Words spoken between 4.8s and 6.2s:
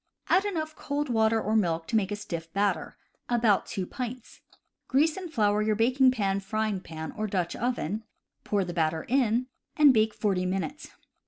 Grease and flour your baking